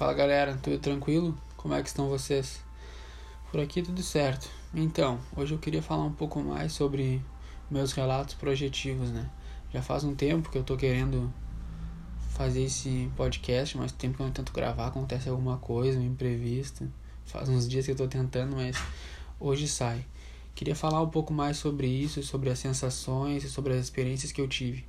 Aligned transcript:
Fala 0.00 0.14
galera, 0.14 0.58
tudo 0.62 0.78
tranquilo? 0.78 1.36
Como 1.58 1.74
é 1.74 1.82
que 1.82 1.88
estão 1.88 2.08
vocês? 2.08 2.62
Por 3.50 3.60
aqui 3.60 3.82
tudo 3.82 4.02
certo. 4.02 4.48
Então, 4.74 5.20
hoje 5.36 5.52
eu 5.52 5.58
queria 5.58 5.82
falar 5.82 6.04
um 6.04 6.12
pouco 6.14 6.40
mais 6.40 6.72
sobre 6.72 7.22
meus 7.70 7.92
relatos 7.92 8.34
projetivos, 8.34 9.10
né? 9.10 9.28
Já 9.70 9.82
faz 9.82 10.02
um 10.02 10.14
tempo 10.14 10.48
que 10.50 10.56
eu 10.56 10.64
tô 10.64 10.74
querendo 10.74 11.30
fazer 12.30 12.62
esse 12.62 13.10
podcast, 13.14 13.76
mas 13.76 13.92
tempo 13.92 14.16
que 14.16 14.22
eu 14.22 14.26
não 14.26 14.32
tento 14.32 14.54
gravar, 14.54 14.86
acontece 14.86 15.28
alguma 15.28 15.58
coisa, 15.58 15.98
um 15.98 16.06
imprevisto. 16.06 16.90
Faz 17.26 17.50
uns 17.50 17.68
dias 17.68 17.84
que 17.84 17.92
eu 17.92 17.96
tô 17.96 18.08
tentando, 18.08 18.56
mas 18.56 18.78
hoje 19.38 19.68
sai. 19.68 20.06
Queria 20.54 20.74
falar 20.74 21.02
um 21.02 21.10
pouco 21.10 21.30
mais 21.30 21.58
sobre 21.58 21.86
isso, 21.86 22.22
sobre 22.22 22.48
as 22.48 22.58
sensações 22.58 23.44
e 23.44 23.50
sobre 23.50 23.74
as 23.74 23.80
experiências 23.80 24.32
que 24.32 24.40
eu 24.40 24.48
tive. 24.48 24.82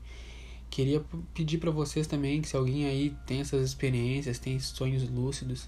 Queria 0.71 1.03
pedir 1.33 1.57
para 1.57 1.69
vocês 1.69 2.07
também 2.07 2.41
que 2.41 2.47
se 2.47 2.55
alguém 2.55 2.85
aí 2.85 3.13
tem 3.27 3.41
essas 3.41 3.63
experiências, 3.63 4.39
tem 4.39 4.57
sonhos 4.57 5.07
lúcidos, 5.09 5.67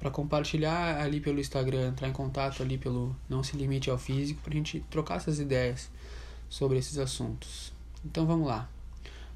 para 0.00 0.10
compartilhar 0.10 1.00
ali 1.00 1.20
pelo 1.20 1.38
Instagram, 1.38 1.90
entrar 1.90 2.08
em 2.08 2.12
contato 2.12 2.60
ali 2.60 2.76
pelo 2.76 3.14
Não 3.28 3.44
Se 3.44 3.56
Limite 3.56 3.90
ao 3.90 3.96
Físico, 3.96 4.40
para 4.42 4.52
a 4.52 4.56
gente 4.56 4.80
trocar 4.90 5.18
essas 5.18 5.38
ideias 5.38 5.88
sobre 6.48 6.78
esses 6.78 6.98
assuntos. 6.98 7.72
Então 8.04 8.26
vamos 8.26 8.48
lá. 8.48 8.68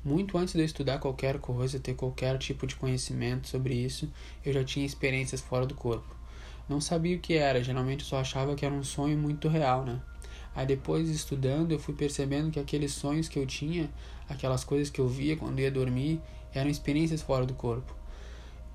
Muito 0.04 0.36
antes 0.36 0.52
de 0.52 0.60
eu 0.60 0.64
estudar 0.64 0.98
qualquer 0.98 1.38
coisa, 1.38 1.78
ter 1.78 1.94
qualquer 1.94 2.36
tipo 2.38 2.66
de 2.66 2.74
conhecimento 2.74 3.46
sobre 3.46 3.72
isso, 3.72 4.10
eu 4.44 4.52
já 4.52 4.64
tinha 4.64 4.84
experiências 4.84 5.40
fora 5.40 5.64
do 5.64 5.76
corpo. 5.76 6.12
Não 6.68 6.80
sabia 6.80 7.16
o 7.16 7.20
que 7.20 7.34
era, 7.34 7.62
geralmente 7.62 8.02
só 8.02 8.18
achava 8.18 8.56
que 8.56 8.66
era 8.66 8.74
um 8.74 8.82
sonho 8.82 9.16
muito 9.16 9.46
real, 9.46 9.84
né? 9.84 10.00
Aí 10.56 10.66
depois 10.66 11.08
estudando, 11.08 11.72
eu 11.72 11.78
fui 11.78 11.94
percebendo 11.94 12.50
que 12.50 12.60
aqueles 12.60 12.92
sonhos 12.92 13.28
que 13.28 13.38
eu 13.38 13.46
tinha, 13.46 13.90
aquelas 14.28 14.64
coisas 14.64 14.90
que 14.90 15.00
eu 15.00 15.08
via 15.08 15.36
quando 15.36 15.60
ia 15.60 15.70
dormir, 15.70 16.20
eram 16.52 16.70
experiências 16.70 17.22
fora 17.22 17.44
do 17.44 17.54
corpo. 17.54 17.94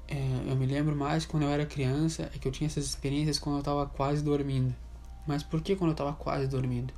É, 0.08 0.18
eu 0.48 0.56
me 0.56 0.66
lembro 0.66 0.96
mais 0.96 1.26
quando 1.26 1.44
eu 1.44 1.50
era 1.50 1.66
criança, 1.66 2.30
é 2.34 2.38
que 2.40 2.48
eu 2.48 2.52
tinha 2.52 2.68
essas 2.68 2.86
experiências 2.86 3.38
quando 3.38 3.58
eu 3.58 3.60
estava 3.60 3.86
quase 3.86 4.24
dormindo. 4.24 4.76
Mas 5.28 5.44
por 5.44 5.62
que 5.62 5.76
quando 5.76 5.90
eu 5.90 5.94
estava 5.94 6.14
quase 6.14 6.48
dormindo? 6.48 6.94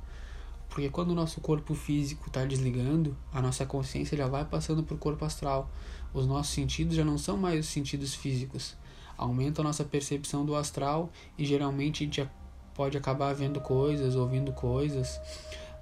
Porque 0.68 0.88
quando 0.88 1.10
o 1.10 1.14
nosso 1.14 1.38
corpo 1.42 1.74
físico 1.74 2.28
está 2.28 2.46
desligando, 2.46 3.14
a 3.30 3.42
nossa 3.42 3.66
consciência 3.66 4.16
já 4.16 4.26
vai 4.26 4.42
passando 4.46 4.82
para 4.82 4.94
o 4.94 4.98
corpo 4.98 5.22
astral. 5.22 5.70
Os 6.14 6.26
nossos 6.26 6.54
sentidos 6.54 6.96
já 6.96 7.04
não 7.04 7.18
são 7.18 7.36
mais 7.36 7.60
os 7.60 7.66
sentidos 7.66 8.14
físicos. 8.14 8.74
Aumenta 9.18 9.60
a 9.60 9.64
nossa 9.64 9.84
percepção 9.84 10.46
do 10.46 10.56
astral 10.56 11.10
e 11.36 11.44
geralmente 11.44 12.02
a 12.02 12.06
gente 12.06 12.30
pode 12.74 12.96
acabar 12.96 13.34
vendo 13.34 13.60
coisas, 13.60 14.16
ouvindo 14.16 14.52
coisas, 14.52 15.20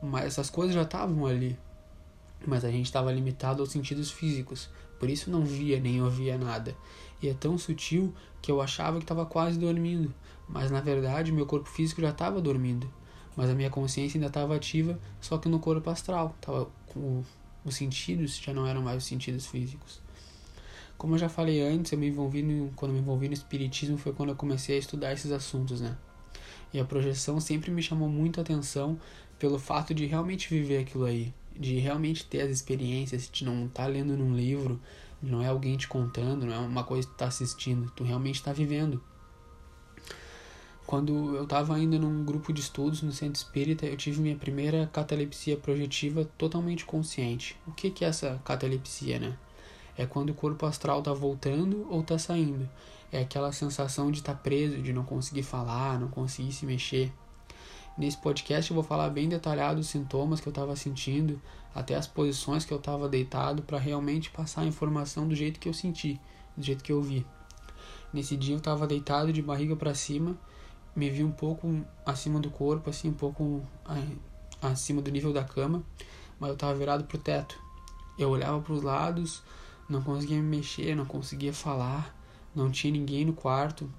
mas 0.03 0.25
essas 0.25 0.51
coisas 0.51 0.75
já 0.75 0.83
estavam 0.83 1.25
ali. 1.25 1.57
Mas 2.47 2.65
a 2.65 2.71
gente 2.71 2.87
estava 2.87 3.13
limitado 3.13 3.63
aos 3.63 3.71
sentidos 3.71 4.11
físicos, 4.11 4.71
por 4.99 5.11
isso 5.11 5.31
não 5.31 5.45
via 5.45 5.79
nem 5.79 6.03
ouvia 6.03 6.39
nada. 6.39 6.77
E 7.23 7.29
é 7.29 7.35
tão 7.35 7.59
sutil 7.59 8.15
que 8.41 8.51
eu 8.51 8.61
achava 8.61 8.99
que 8.99 9.05
estava 9.05 9.27
quase 9.27 9.59
dormindo, 9.59 10.13
mas 10.49 10.71
na 10.71 10.81
verdade 10.81 11.33
meu 11.33 11.47
corpo 11.47 11.69
físico 11.69 12.01
já 12.01 12.11
estava 12.11 12.41
dormindo. 12.41 12.91
Mas 13.37 13.49
a 13.49 13.55
minha 13.55 13.71
consciência 13.71 14.19
ainda 14.19 14.27
estava 14.27 14.57
ativa, 14.57 14.99
só 15.21 15.39
que 15.39 15.49
no 15.49 15.61
corpo 15.61 15.89
astral. 15.89 16.35
Tava 16.41 16.69
com 16.87 17.23
os 17.65 17.75
sentidos 17.75 18.39
já 18.39 18.53
não 18.53 18.67
eram 18.67 18.83
mais 18.83 18.99
os 18.99 19.05
sentidos 19.05 19.47
físicos. 19.47 20.01
Como 20.97 21.15
eu 21.15 21.19
já 21.19 21.29
falei 21.29 21.63
antes, 21.63 21.93
eu 21.93 21.99
me 21.99 22.09
envolvi 22.09 22.43
no, 22.43 22.71
quando 22.77 22.93
me 22.93 22.99
envolvi 22.99 23.27
no 23.29 23.35
espiritismo 23.35 23.97
foi 23.97 24.13
quando 24.13 24.31
eu 24.31 24.37
comecei 24.37 24.77
a 24.77 24.79
estudar 24.79 25.13
esses 25.13 25.31
assuntos, 25.31 25.81
né? 25.81 25.97
E 26.73 26.79
a 26.79 26.85
projeção 26.85 27.41
sempre 27.41 27.71
me 27.71 27.83
chamou 27.83 28.09
muito 28.09 28.39
a 28.39 28.43
atenção 28.43 28.99
pelo 29.39 29.59
fato 29.59 29.95
de 29.95 30.05
realmente 30.05 30.49
viver 30.51 30.79
aquilo 30.79 31.05
aí, 31.05 31.33
de 31.61 31.79
realmente 31.79 32.25
ter 32.25 32.41
as 32.41 32.51
experiências, 32.51 33.29
de 33.31 33.45
não 33.45 33.67
estar 33.67 33.85
tá 33.85 33.89
lendo 33.89 34.17
num 34.17 34.35
livro, 34.35 34.81
não 35.23 35.43
é 35.43 35.49
alguém 35.49 35.77
te 35.77 35.87
contando, 35.87 36.47
não 36.47 36.55
é 36.55 36.59
uma 36.59 36.83
coisa 36.83 37.07
que 37.07 37.13
tu 37.13 37.19
tá 37.19 37.27
assistindo, 37.27 37.93
tu 37.95 38.03
realmente 38.03 38.37
está 38.37 38.53
vivendo. 38.53 39.01
Quando 40.87 41.37
eu 41.37 41.45
estava 41.45 41.77
ainda 41.77 41.99
num 41.99 42.25
grupo 42.25 42.53
de 42.53 42.61
estudos 42.61 43.03
no 43.03 43.13
centro 43.13 43.41
espírita, 43.41 43.87
eu 43.87 43.97
tive 43.97 44.21
minha 44.21 44.35
primeira 44.35 44.89
catalepsia 44.93 45.57
projetiva 45.57 46.25
totalmente 46.37 46.85
consciente. 46.85 47.57
O 47.67 47.71
que, 47.71 47.91
que 47.91 48.05
é 48.05 48.09
essa 48.09 48.41
catalepsia, 48.45 49.21
né? 49.21 49.37
É 49.97 50.07
quando 50.07 50.31
o 50.31 50.35
corpo 50.35 50.67
astral 50.67 51.01
está 51.01 51.13
voltando 51.13 51.87
ou 51.91 52.01
está 52.01 52.19
saindo 52.19 52.69
é 53.13 53.21
aquela 53.21 53.53
sensação 53.53 54.11
de 54.11 54.21
estar 54.21 54.35
tá 54.35 54.41
preso, 54.41 54.81
de 54.81 54.93
não 54.93 55.05
conseguir 55.05 55.43
falar, 55.43 55.99
não 55.99 56.09
conseguir 56.09 56.53
se 56.53 56.65
mexer. 56.65 57.13
Nesse 58.01 58.17
podcast 58.17 58.71
eu 58.71 58.75
vou 58.75 58.83
falar 58.83 59.11
bem 59.11 59.29
detalhado 59.29 59.79
os 59.79 59.89
sintomas 59.89 60.41
que 60.41 60.49
eu 60.49 60.51
estava 60.53 60.75
sentindo, 60.75 61.39
até 61.75 61.95
as 61.95 62.07
posições 62.07 62.65
que 62.65 62.73
eu 62.73 62.79
estava 62.79 63.07
deitado, 63.07 63.61
para 63.61 63.77
realmente 63.77 64.31
passar 64.31 64.63
a 64.63 64.65
informação 64.65 65.29
do 65.29 65.35
jeito 65.35 65.61
que 65.61 65.69
eu 65.69 65.75
senti, 65.75 66.19
do 66.57 66.63
jeito 66.65 66.83
que 66.83 66.93
eu 66.93 67.03
vi. 67.03 67.27
Nesse 68.11 68.39
dia 68.39 68.55
eu 68.55 68.59
estava 68.59 68.87
deitado 68.87 69.31
de 69.35 69.43
barriga 69.43 69.77
para 69.77 69.95
cima, 69.95 70.35
me 70.97 71.11
vi 71.11 71.23
um 71.23 71.31
pouco 71.31 71.85
acima 72.07 72.41
do 72.41 72.51
corpo, 72.51 72.89
assim, 72.89 73.11
um 73.11 73.13
pouco 73.13 73.63
acima 74.63 75.03
do 75.03 75.11
nível 75.11 75.35
da 75.35 75.45
cama, 75.45 75.83
mas 76.39 76.49
eu 76.49 76.55
estava 76.55 76.75
virado 76.75 77.05
pro 77.05 77.19
teto. 77.19 77.55
Eu 78.19 78.31
olhava 78.31 78.63
para 78.63 78.73
os 78.73 78.83
lados, 78.83 79.43
não 79.87 80.01
conseguia 80.03 80.39
me 80.39 80.57
mexer, 80.57 80.97
não 80.97 81.05
conseguia 81.05 81.53
falar 81.53 82.19
não 82.55 82.71
tinha 82.71 82.93
ninguém 82.93 83.25
no 83.25 83.33
quarto. 83.33 83.91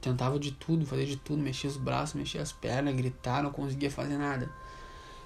Tentava 0.00 0.38
de 0.38 0.52
tudo, 0.52 0.86
fazer 0.86 1.04
de 1.04 1.16
tudo, 1.16 1.42
mexia 1.42 1.68
os 1.68 1.76
braços, 1.76 2.14
mexia 2.14 2.40
as 2.40 2.52
pernas, 2.52 2.94
gritar, 2.94 3.42
não 3.42 3.50
conseguia 3.52 3.90
fazer 3.90 4.16
nada. 4.16 4.50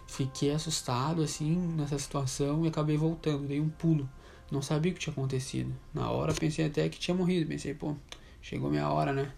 Fiquei 0.06 0.52
assustado 0.52 1.22
assim 1.22 1.56
nessa 1.76 1.98
situação 1.98 2.64
e 2.64 2.68
acabei 2.68 2.96
voltando, 2.96 3.46
dei 3.46 3.60
um 3.60 3.68
pulo. 3.68 4.08
Não 4.50 4.60
sabia 4.60 4.92
o 4.92 4.94
que 4.94 5.00
tinha 5.00 5.12
acontecido. 5.12 5.74
Na 5.92 6.10
hora 6.10 6.34
pensei 6.34 6.66
até 6.66 6.88
que 6.88 6.98
tinha 6.98 7.14
morrido, 7.14 7.48
pensei, 7.48 7.72
pô, 7.72 7.94
chegou 8.42 8.70
minha 8.70 8.88
hora, 8.88 9.12
né? 9.12 9.32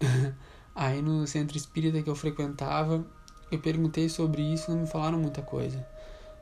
Aí 0.74 1.00
no 1.00 1.26
centro 1.26 1.56
espírita 1.56 2.02
que 2.02 2.10
eu 2.10 2.16
frequentava, 2.16 3.06
eu 3.50 3.58
perguntei 3.58 4.08
sobre 4.08 4.42
isso 4.42 4.70
e 4.70 4.74
não 4.74 4.82
me 4.82 4.86
falaram 4.86 5.18
muita 5.18 5.42
coisa. 5.42 5.86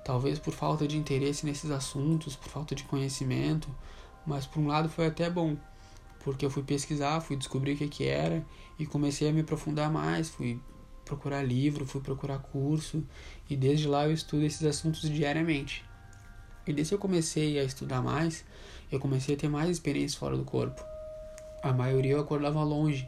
Talvez 0.05 0.39
por 0.39 0.53
falta 0.53 0.87
de 0.87 0.97
interesse 0.97 1.47
nesses 1.47 1.71
assuntos, 1.71 2.37
por 2.37 2.49
falta 2.49 2.75
de 2.75 2.85
conhecimento, 2.85 3.69
mas 4.27 4.47
por 4.47 4.61
um 4.61 4.67
lado 4.67 4.89
foi 4.89 5.07
até 5.07 5.31
bom, 5.31 5.57
porque 6.25 6.45
eu 6.45 6.51
fui 6.51 6.63
pesquisar, 6.63 7.21
fui 7.21 7.37
descobrir 7.37 7.75
o 7.75 7.77
que, 7.77 7.87
que 7.87 8.05
era 8.07 8.45
e 8.79 8.87
comecei 8.87 9.29
a 9.29 9.33
me 9.33 9.43
aprofundar 9.43 9.93
mais, 9.93 10.31
fui 10.31 10.59
procurar 11.05 11.43
livro, 11.43 11.85
fui 11.85 12.01
procurar 12.01 12.39
curso 12.39 13.05
e 13.49 13.55
desde 13.55 13.87
lá 13.87 14.07
eu 14.07 14.13
estudo 14.13 14.43
esses 14.43 14.65
assuntos 14.65 15.03
diariamente. 15.03 15.85
E 16.67 16.73
desde 16.73 16.91
que 16.91 16.95
eu 16.95 16.99
comecei 16.99 17.59
a 17.59 17.63
estudar 17.63 18.01
mais, 18.01 18.43
eu 18.91 18.99
comecei 18.99 19.35
a 19.35 19.39
ter 19.39 19.51
mais 19.51 19.69
experiências 19.69 20.15
fora 20.15 20.35
do 20.35 20.45
corpo. 20.45 20.83
A 21.63 21.75
maioria 21.75 22.13
eu 22.13 22.21
acordava 22.21 22.63
longe, 22.65 23.07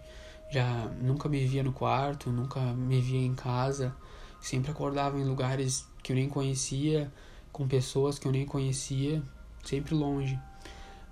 já 0.50 0.86
nunca 1.00 1.26
me 1.26 1.42
via 1.46 1.62
no 1.62 1.72
quarto, 1.72 2.30
nunca 2.30 2.60
me 2.60 3.00
via 3.00 3.18
em 3.18 3.34
casa, 3.34 3.96
sempre 4.42 4.70
acordava 4.70 5.18
em 5.18 5.24
lugares 5.24 5.88
que 6.02 6.12
eu 6.12 6.16
nem 6.16 6.28
conhecia, 6.28 7.10
com 7.50 7.66
pessoas 7.66 8.18
que 8.18 8.28
eu 8.28 8.32
nem 8.32 8.44
conhecia, 8.44 9.22
sempre 9.64 9.94
longe. 9.94 10.38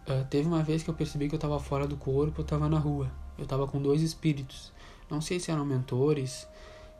Uh, 0.09 0.25
teve 0.29 0.47
uma 0.47 0.63
vez 0.63 0.83
que 0.83 0.91
eu 0.91 0.95
percebi 0.95 1.29
que 1.29 1.35
eu 1.35 1.39
estava 1.39 1.59
fora 1.59 1.87
do 1.87 1.97
corpo, 1.97 2.41
eu 2.41 2.45
estava 2.45 2.69
na 2.69 2.79
rua. 2.79 3.11
Eu 3.39 3.45
estava 3.45 3.67
com 3.67 3.81
dois 3.81 4.03
espíritos. 4.03 4.73
Não 5.11 5.21
sei 5.21 5.41
se 5.41 5.51
eram 5.51 5.65
mentores, 5.65 6.47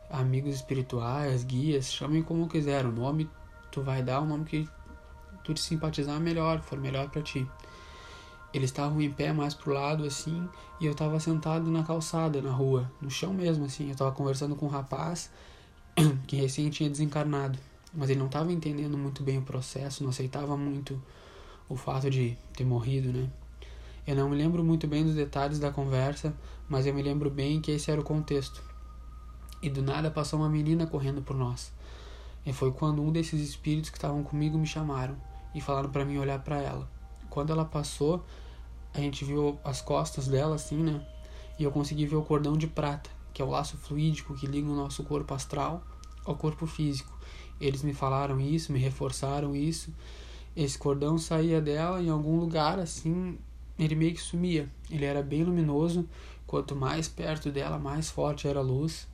amigos 0.09 0.55
espirituais, 0.55 1.43
guias, 1.43 1.91
chamem 1.91 2.23
como 2.23 2.47
quiser. 2.47 2.85
O 2.85 2.91
nome 2.91 3.29
tu 3.71 3.81
vai 3.81 4.01
dar 4.01 4.21
o 4.21 4.25
nome 4.25 4.45
que 4.45 4.69
tu 5.43 5.53
te 5.53 5.61
simpatizar 5.61 6.19
melhor, 6.19 6.61
for 6.61 6.79
melhor 6.79 7.09
para 7.09 7.21
ti. 7.21 7.47
Eles 8.53 8.69
estavam 8.69 9.01
em 9.01 9.11
pé 9.11 9.33
mais 9.33 9.53
pro 9.53 9.73
lado 9.73 10.05
assim, 10.05 10.47
e 10.79 10.85
eu 10.85 10.93
estava 10.93 11.19
sentado 11.19 11.69
na 11.69 11.83
calçada, 11.83 12.41
na 12.41 12.51
rua, 12.51 12.89
no 13.01 13.11
chão 13.11 13.33
mesmo 13.33 13.65
assim. 13.65 13.87
Eu 13.87 13.91
estava 13.91 14.11
conversando 14.13 14.55
com 14.55 14.65
um 14.65 14.69
rapaz 14.69 15.29
que 16.25 16.37
recém 16.37 16.69
tinha 16.69 16.89
desencarnado, 16.89 17.59
mas 17.93 18.09
ele 18.09 18.19
não 18.19 18.27
estava 18.27 18.51
entendendo 18.51 18.97
muito 18.97 19.21
bem 19.23 19.37
o 19.37 19.41
processo, 19.41 20.03
não 20.03 20.09
aceitava 20.09 20.55
muito 20.55 21.01
o 21.67 21.75
fato 21.75 22.09
de 22.09 22.37
ter 22.53 22.65
morrido, 22.65 23.11
né? 23.11 23.29
Eu 24.05 24.15
não 24.15 24.29
me 24.29 24.35
lembro 24.35 24.63
muito 24.63 24.87
bem 24.87 25.03
dos 25.03 25.15
detalhes 25.15 25.57
da 25.57 25.71
conversa, 25.71 26.33
mas 26.69 26.85
eu 26.85 26.93
me 26.93 27.01
lembro 27.01 27.29
bem 27.29 27.59
que 27.59 27.71
esse 27.71 27.89
era 27.89 27.99
o 27.99 28.03
contexto. 28.03 28.61
E 29.61 29.69
do 29.69 29.81
nada 29.81 30.11
passou 30.11 30.39
uma 30.39 30.49
menina 30.49 30.85
correndo 30.85 31.23
por 31.23 31.35
nós. 31.35 31.71
E 32.45 32.53
foi 32.53 32.71
quando 32.71 33.01
um 33.01 33.11
desses 33.11 33.41
espíritos 33.41 33.89
que 33.89 33.97
estavam 33.97 34.23
comigo 34.23 34.57
me 34.57 34.67
chamaram 34.67 35.15
e 35.55 35.61
falaram 35.61 35.89
para 35.89 36.05
mim 36.05 36.19
olhar 36.19 36.39
para 36.43 36.61
ela. 36.61 36.87
Quando 37.31 37.51
ela 37.51 37.65
passou, 37.65 38.23
a 38.93 38.99
gente 38.99 39.25
viu 39.25 39.59
as 39.63 39.81
costas 39.81 40.27
dela 40.27 40.55
assim, 40.55 40.77
né? 40.77 41.03
E 41.57 41.63
eu 41.63 41.71
consegui 41.71 42.05
ver 42.05 42.15
o 42.15 42.21
cordão 42.21 42.55
de 42.55 42.67
prata, 42.67 43.09
que 43.33 43.41
é 43.41 43.45
o 43.45 43.49
laço 43.49 43.75
fluídico 43.77 44.35
que 44.35 44.45
liga 44.45 44.69
o 44.69 44.75
nosso 44.75 45.03
corpo 45.03 45.33
astral 45.33 45.83
ao 46.23 46.35
corpo 46.35 46.67
físico. 46.67 47.11
Eles 47.59 47.81
me 47.81 47.93
falaram 47.93 48.39
isso, 48.39 48.71
me 48.71 48.79
reforçaram 48.79 49.55
isso, 49.55 49.91
esse 50.55 50.77
cordão 50.77 51.17
saía 51.17 51.59
dela 51.61 52.01
em 52.01 52.09
algum 52.09 52.39
lugar 52.39 52.79
assim, 52.79 53.37
ele 53.77 53.95
meio 53.95 54.13
que 54.13 54.21
sumia. 54.21 54.69
Ele 54.89 55.03
era 55.03 55.21
bem 55.21 55.43
luminoso, 55.43 56.07
quanto 56.47 56.75
mais 56.75 57.07
perto 57.07 57.51
dela, 57.51 57.77
mais 57.77 58.09
forte 58.09 58.47
era 58.47 58.59
a 58.59 58.63
luz. 58.63 59.07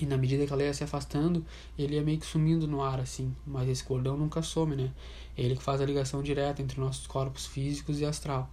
E 0.00 0.06
na 0.06 0.16
medida 0.16 0.46
que 0.46 0.52
ela 0.52 0.62
ia 0.62 0.74
se 0.74 0.84
afastando, 0.84 1.44
ele 1.76 1.94
ia 1.94 2.02
meio 2.02 2.18
que 2.18 2.26
sumindo 2.26 2.66
no 2.66 2.82
ar 2.82 3.00
assim, 3.00 3.34
mas 3.46 3.68
esse 3.68 3.82
cordão 3.82 4.16
nunca 4.16 4.42
some, 4.42 4.76
né? 4.76 4.92
É 5.36 5.42
ele 5.42 5.56
que 5.56 5.62
faz 5.62 5.80
a 5.80 5.84
ligação 5.84 6.22
direta 6.22 6.62
entre 6.62 6.80
nossos 6.80 7.06
corpos 7.06 7.46
físicos 7.46 8.00
e 8.00 8.04
astral. 8.04 8.48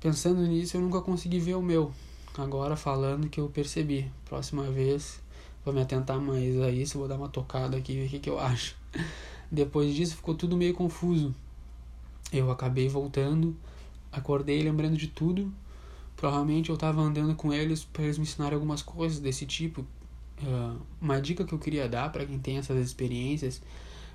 Pensando 0.00 0.42
nisso, 0.42 0.76
eu 0.76 0.80
nunca 0.80 1.00
consegui 1.00 1.38
ver 1.38 1.54
o 1.54 1.62
meu. 1.62 1.92
Agora 2.36 2.76
falando 2.76 3.28
que 3.28 3.40
eu 3.40 3.48
percebi. 3.48 4.10
Próxima 4.24 4.64
vez 4.64 5.20
vou 5.64 5.72
me 5.72 5.80
atentar 5.80 6.20
mais 6.20 6.60
a 6.60 6.70
isso, 6.70 6.98
vou 6.98 7.06
dar 7.06 7.16
uma 7.16 7.28
tocada 7.28 7.76
aqui 7.76 7.92
e 7.92 7.96
ver 8.00 8.06
o 8.06 8.08
que, 8.10 8.18
que 8.18 8.30
eu 8.30 8.38
acho. 8.38 8.76
Depois 9.52 9.94
disso 9.94 10.16
ficou 10.16 10.34
tudo 10.34 10.56
meio 10.56 10.72
confuso. 10.72 11.34
Eu 12.32 12.50
acabei 12.50 12.88
voltando, 12.88 13.54
acordei 14.10 14.62
lembrando 14.62 14.96
de 14.96 15.08
tudo. 15.08 15.52
Provavelmente 16.16 16.70
eu 16.70 16.74
estava 16.74 17.02
andando 17.02 17.34
com 17.34 17.52
eles 17.52 17.84
para 17.84 18.04
eles 18.04 18.16
me 18.16 18.24
ensinarem 18.24 18.54
algumas 18.54 18.80
coisas 18.80 19.18
desse 19.18 19.44
tipo. 19.44 19.82
Uh, 20.42 20.80
uma 20.98 21.20
dica 21.20 21.44
que 21.44 21.52
eu 21.52 21.58
queria 21.58 21.86
dar 21.86 22.10
para 22.10 22.24
quem 22.24 22.38
tem 22.38 22.56
essas 22.56 22.78
experiências, 22.82 23.60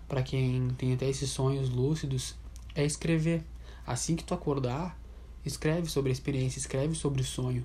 para 0.08 0.24
quem 0.24 0.70
tem 0.76 0.94
até 0.94 1.08
esses 1.08 1.30
sonhos 1.30 1.70
lúcidos, 1.70 2.34
é 2.74 2.84
escrever. 2.84 3.44
Assim 3.86 4.16
que 4.16 4.24
tu 4.24 4.34
acordar, 4.34 5.00
escreve 5.46 5.88
sobre 5.88 6.10
a 6.10 6.14
experiência, 6.14 6.58
escreve 6.58 6.96
sobre 6.96 7.22
o 7.22 7.26
sonho, 7.26 7.64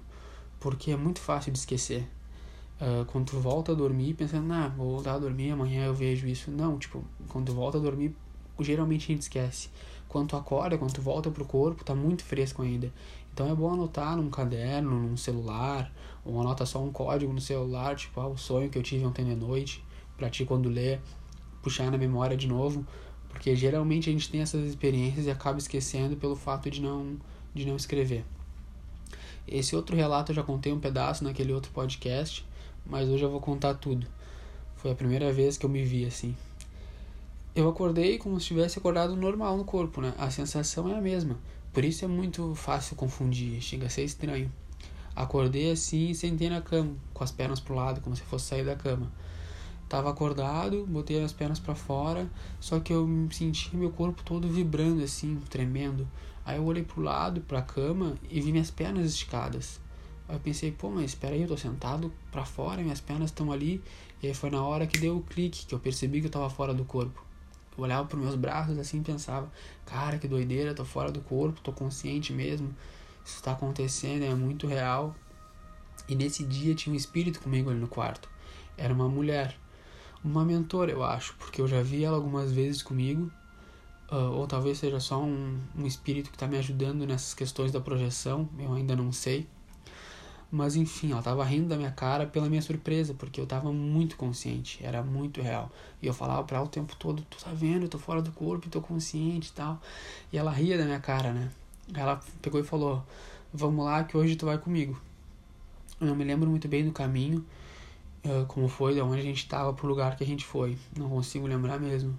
porque 0.60 0.90
é 0.90 0.96
muito 0.96 1.20
fácil 1.20 1.50
de 1.50 1.58
esquecer. 1.58 2.06
Uh, 2.82 3.04
quando 3.04 3.26
tu 3.26 3.38
volta 3.38 3.70
a 3.70 3.74
dormir 3.76 4.14
pensando, 4.14 4.52
ah, 4.52 4.66
vou 4.76 4.94
voltar 4.94 5.14
a 5.14 5.18
dormir, 5.18 5.52
amanhã 5.52 5.84
eu 5.84 5.94
vejo 5.94 6.26
isso. 6.26 6.50
Não, 6.50 6.76
tipo, 6.80 7.04
quando 7.28 7.46
tu 7.46 7.54
volta 7.54 7.78
a 7.78 7.80
dormir, 7.80 8.12
geralmente 8.58 9.04
a 9.04 9.14
gente 9.14 9.22
esquece. 9.22 9.70
Quando 10.08 10.30
tu 10.30 10.36
acorda, 10.36 10.76
quando 10.76 10.92
tu 10.92 11.00
volta 11.00 11.30
pro 11.30 11.44
corpo, 11.44 11.84
tá 11.84 11.94
muito 11.94 12.24
fresco 12.24 12.60
ainda. 12.60 12.92
Então 13.32 13.48
é 13.48 13.54
bom 13.54 13.72
anotar 13.72 14.16
num 14.16 14.28
caderno, 14.28 14.90
num 14.90 15.16
celular, 15.16 15.92
ou 16.24 16.40
anota 16.40 16.66
só 16.66 16.82
um 16.82 16.90
código 16.90 17.32
no 17.32 17.40
celular, 17.40 17.94
tipo, 17.94 18.20
ah, 18.20 18.26
o 18.26 18.36
sonho 18.36 18.68
que 18.68 18.76
eu 18.76 18.82
tive 18.82 19.06
ontem 19.06 19.24
de 19.24 19.36
noite, 19.36 19.84
pra 20.16 20.28
ti 20.28 20.44
quando 20.44 20.68
ler, 20.68 21.00
puxar 21.62 21.88
na 21.88 21.96
memória 21.96 22.36
de 22.36 22.48
novo, 22.48 22.84
porque 23.28 23.54
geralmente 23.54 24.10
a 24.10 24.12
gente 24.12 24.28
tem 24.28 24.40
essas 24.40 24.66
experiências 24.66 25.26
e 25.26 25.30
acaba 25.30 25.56
esquecendo 25.56 26.16
pelo 26.16 26.34
fato 26.34 26.68
de 26.68 26.82
não 26.82 27.16
de 27.54 27.64
não 27.64 27.76
escrever. 27.76 28.24
Esse 29.46 29.76
outro 29.76 29.94
relato 29.94 30.32
eu 30.32 30.36
já 30.36 30.42
contei 30.42 30.72
um 30.72 30.80
pedaço 30.80 31.22
naquele 31.22 31.52
outro 31.52 31.70
podcast, 31.72 32.44
mas 32.84 33.08
hoje 33.08 33.22
eu 33.22 33.30
vou 33.30 33.40
contar 33.40 33.74
tudo. 33.74 34.06
Foi 34.76 34.90
a 34.90 34.94
primeira 34.94 35.32
vez 35.32 35.56
que 35.56 35.66
eu 35.66 35.70
me 35.70 35.84
vi 35.84 36.04
assim. 36.04 36.36
Eu 37.54 37.68
acordei 37.68 38.18
como 38.18 38.40
se 38.40 38.46
tivesse 38.46 38.78
acordado 38.78 39.14
normal 39.14 39.56
no 39.56 39.64
corpo, 39.64 40.00
né? 40.00 40.14
A 40.18 40.30
sensação 40.30 40.88
é 40.88 40.96
a 40.96 41.00
mesma. 41.00 41.38
Por 41.72 41.84
isso 41.84 42.04
é 42.04 42.08
muito 42.08 42.54
fácil 42.54 42.96
confundir, 42.96 43.60
chega 43.60 43.86
a 43.86 43.90
ser 43.90 44.04
estranho. 44.04 44.50
Acordei 45.14 45.70
assim 45.70 46.14
sentei 46.14 46.48
na 46.48 46.62
cama, 46.62 46.94
com 47.12 47.22
as 47.22 47.30
pernas 47.30 47.60
pro 47.60 47.74
lado, 47.74 48.00
como 48.00 48.16
se 48.16 48.22
fosse 48.22 48.46
sair 48.46 48.64
da 48.64 48.74
cama. 48.74 49.12
Tava 49.88 50.10
acordado, 50.10 50.86
botei 50.86 51.22
as 51.22 51.34
pernas 51.34 51.58
para 51.58 51.74
fora, 51.74 52.30
só 52.58 52.80
que 52.80 52.92
eu 52.94 53.06
senti 53.30 53.76
meu 53.76 53.90
corpo 53.90 54.22
todo 54.22 54.48
vibrando 54.48 55.04
assim, 55.04 55.38
tremendo. 55.50 56.08
Aí 56.46 56.56
eu 56.56 56.64
olhei 56.64 56.82
pro 56.82 57.02
lado, 57.02 57.42
pra 57.42 57.60
cama 57.60 58.14
e 58.30 58.40
vi 58.40 58.52
minhas 58.52 58.70
pernas 58.70 59.04
esticadas. 59.04 59.78
Eu 60.28 60.38
pensei, 60.40 60.72
pô, 60.72 60.88
mas 60.88 61.06
espera 61.06 61.34
aí, 61.34 61.42
eu 61.42 61.48
tô 61.48 61.56
sentado 61.56 62.12
para 62.30 62.44
fora, 62.44 62.82
minhas 62.82 63.00
pernas 63.00 63.30
estão 63.30 63.52
ali. 63.52 63.82
E 64.22 64.28
aí 64.28 64.34
foi 64.34 64.50
na 64.50 64.62
hora 64.62 64.86
que 64.86 64.98
deu 64.98 65.16
o 65.16 65.22
clique, 65.22 65.66
que 65.66 65.74
eu 65.74 65.78
percebi 65.78 66.20
que 66.20 66.26
eu 66.26 66.30
tava 66.30 66.48
fora 66.48 66.72
do 66.72 66.84
corpo. 66.84 67.22
Eu 67.76 67.84
olhava 67.84 68.06
para 68.06 68.18
meus 68.18 68.34
braços 68.34 68.78
assim 68.78 69.00
e 69.00 69.02
pensava: 69.02 69.50
cara, 69.84 70.18
que 70.18 70.28
doideira, 70.28 70.74
tô 70.74 70.84
fora 70.84 71.10
do 71.10 71.20
corpo, 71.20 71.60
tô 71.60 71.72
consciente 71.72 72.32
mesmo. 72.32 72.74
Isso 73.24 73.36
está 73.36 73.52
acontecendo, 73.52 74.24
é 74.24 74.34
muito 74.34 74.66
real. 74.66 75.14
E 76.08 76.14
nesse 76.14 76.44
dia 76.44 76.74
tinha 76.74 76.92
um 76.92 76.96
espírito 76.96 77.40
comigo 77.40 77.70
ali 77.70 77.78
no 77.78 77.88
quarto. 77.88 78.28
Era 78.76 78.92
uma 78.92 79.08
mulher, 79.08 79.56
uma 80.24 80.44
mentora, 80.44 80.90
eu 80.90 81.02
acho, 81.02 81.34
porque 81.36 81.60
eu 81.60 81.68
já 81.68 81.82
vi 81.82 82.04
ela 82.04 82.16
algumas 82.16 82.52
vezes 82.52 82.82
comigo. 82.82 83.30
Uh, 84.10 84.30
ou 84.32 84.46
talvez 84.46 84.78
seja 84.78 85.00
só 85.00 85.22
um, 85.22 85.58
um 85.74 85.86
espírito 85.86 86.28
que 86.28 86.36
está 86.36 86.46
me 86.46 86.58
ajudando 86.58 87.06
nessas 87.06 87.32
questões 87.32 87.72
da 87.72 87.80
projeção, 87.80 88.46
eu 88.58 88.74
ainda 88.74 88.94
não 88.94 89.10
sei. 89.10 89.48
Mas 90.54 90.76
enfim, 90.76 91.12
ela 91.12 91.22
tava 91.22 91.42
rindo 91.44 91.68
da 91.68 91.76
minha 91.78 91.90
cara 91.90 92.26
pela 92.26 92.46
minha 92.46 92.60
surpresa, 92.60 93.14
porque 93.14 93.40
eu 93.40 93.46
tava 93.46 93.72
muito 93.72 94.18
consciente, 94.18 94.84
era 94.84 95.02
muito 95.02 95.40
real. 95.40 95.72
E 96.02 96.06
eu 96.06 96.12
falava 96.12 96.44
pra 96.44 96.58
ela 96.58 96.66
o 96.66 96.68
tempo 96.68 96.94
todo: 96.96 97.22
Tu 97.30 97.42
tá 97.42 97.50
vendo, 97.54 97.84
eu 97.84 97.88
tô 97.88 97.98
fora 97.98 98.20
do 98.20 98.30
corpo, 98.32 98.68
tô 98.68 98.82
consciente 98.82 99.48
e 99.48 99.52
tal. 99.52 99.80
E 100.30 100.36
ela 100.36 100.50
ria 100.50 100.76
da 100.76 100.84
minha 100.84 101.00
cara, 101.00 101.32
né? 101.32 101.50
Ela 101.94 102.20
pegou 102.42 102.60
e 102.60 102.64
falou: 102.64 103.02
Vamos 103.50 103.82
lá, 103.82 104.04
que 104.04 104.14
hoje 104.14 104.36
tu 104.36 104.44
vai 104.44 104.58
comigo. 104.58 105.00
Eu 105.98 106.08
não 106.08 106.14
me 106.14 106.22
lembro 106.22 106.50
muito 106.50 106.68
bem 106.68 106.84
do 106.84 106.92
caminho, 106.92 107.42
como 108.48 108.68
foi, 108.68 108.92
de 108.92 109.00
onde 109.00 109.20
a 109.20 109.24
gente 109.24 109.48
tava 109.48 109.72
pro 109.72 109.88
lugar 109.88 110.16
que 110.16 110.24
a 110.24 110.26
gente 110.26 110.44
foi. 110.44 110.76
Não 110.94 111.08
consigo 111.08 111.46
lembrar 111.46 111.80
mesmo. 111.80 112.14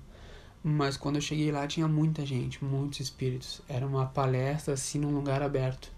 Mas 0.63 0.97
quando 0.97 1.18
eu 1.18 1.21
cheguei 1.21 1.51
lá 1.51 1.68
tinha 1.68 1.88
muita 1.88 2.25
gente, 2.25 2.63
muitos 2.63 3.00
espíritos. 3.00 3.62
Era 3.69 3.85
uma 3.85 4.07
palestra 4.07 4.74
assim 4.74 4.97
num 4.97 5.13
lugar 5.13 5.44
aberto. 5.44 5.91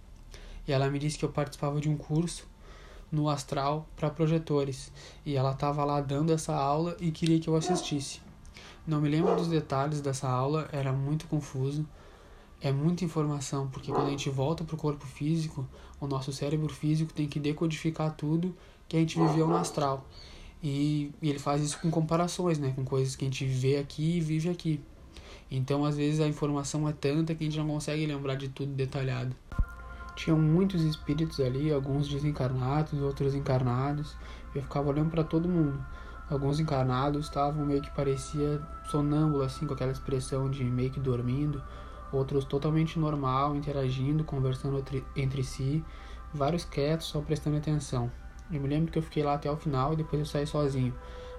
E 0.67 0.71
ela 0.71 0.89
me 0.89 1.00
disse 1.00 1.17
que 1.17 1.25
eu 1.25 1.29
participava 1.29 1.79
de 1.79 1.89
um 1.89 1.97
curso 1.97 2.47
no 3.12 3.29
astral 3.29 3.88
para 3.95 4.09
projetores. 4.09 4.91
E 5.25 5.35
ela 5.35 5.51
estava 5.51 5.83
lá 5.83 6.01
dando 6.01 6.33
essa 6.33 6.56
aula 6.56 6.95
e 7.00 7.12
queria 7.12 7.39
que 7.39 7.47
eu 7.47 7.56
assistisse. 7.56 8.21
Não 8.85 9.01
me 9.01 9.09
lembro 9.09 9.35
dos 9.35 9.47
detalhes 9.47 10.01
dessa 10.01 10.29
aula, 10.29 10.67
era 10.71 10.91
muito 10.91 11.27
confuso. 11.27 11.88
É 12.62 12.71
muita 12.71 13.03
informação, 13.03 13.67
porque 13.67 13.91
quando 13.91 14.07
a 14.07 14.12
gente 14.12 14.29
volta 14.29 14.63
para 14.63 14.75
o 14.75 14.77
corpo 14.77 15.06
físico, 15.06 15.67
o 16.00 16.07
nosso 16.07 16.31
cérebro 16.31 16.73
físico 16.73 17.13
tem 17.13 17.27
que 17.27 17.39
decodificar 17.39 18.15
tudo 18.15 18.56
que 18.88 18.95
a 18.95 19.00
gente 19.00 19.19
viveu 19.19 19.47
no 19.47 19.56
astral. 19.56 20.06
E, 20.63 21.11
e 21.21 21.29
ele 21.29 21.38
faz 21.38 21.61
isso 21.61 21.79
com 21.79 21.91
comparações, 21.91 22.57
né? 22.57 22.73
Com 22.75 22.83
coisas 22.83 23.15
que 23.15 23.25
a 23.25 23.27
gente 23.27 23.45
vê 23.45 23.77
aqui 23.77 24.18
e 24.18 24.21
vive 24.21 24.50
aqui. 24.50 24.81
Então, 25.50 25.85
às 25.85 25.95
vezes, 25.95 26.19
a 26.19 26.27
informação 26.27 26.88
é 26.89 26.94
tanta 26.94 27.35
que 27.35 27.44
a 27.44 27.47
gente 27.47 27.57
não 27.59 27.68
consegue 27.68 28.06
lembrar 28.06 28.35
de 28.35 28.50
tudo 28.50 28.71
detalhado. 28.73 29.35
Tinham 30.15 30.39
muitos 30.39 30.81
espíritos 30.81 31.41
ali, 31.41 31.71
alguns 31.71 32.07
desencarnados, 32.07 33.01
outros 33.01 33.35
encarnados. 33.35 34.15
Eu 34.53 34.62
ficava 34.62 34.89
olhando 34.89 35.12
para 35.12 35.23
todo 35.23 35.50
mundo. 35.50 35.77
Alguns 36.29 36.59
encarnados 36.59 37.25
estavam 37.25 37.65
meio 37.65 37.81
que 37.81 37.91
parecia 37.91 38.62
sonâmbulo, 38.89 39.44
assim, 39.44 39.67
com 39.67 39.73
aquela 39.73 39.91
expressão 39.91 40.50
de 40.50 40.63
meio 40.63 40.89
que 40.89 41.00
dormindo. 41.00 41.62
Outros 42.12 42.45
totalmente 42.45 42.97
normal, 42.97 43.56
interagindo, 43.56 44.23
conversando 44.23 44.81
entre, 45.15 45.44
si. 45.44 45.83
Vários 46.33 46.63
quietos, 46.63 47.07
só 47.07 47.19
prestando 47.19 47.57
atenção. 47.57 48.09
Eu 48.50 48.61
me 48.61 48.68
lembro 48.69 48.91
que 48.91 48.97
eu 48.97 49.03
fiquei 49.03 49.21
lá 49.21 49.33
até 49.33 49.51
o 49.51 49.57
final 49.57 49.94
e 49.94 49.97
depois 49.97 50.19
eu 50.19 50.25
saí 50.25 50.47
sozinho. 50.47 50.94